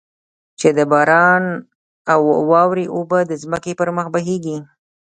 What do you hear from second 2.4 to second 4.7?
واورې اوبه د ځمکې پر مخ بهېږي.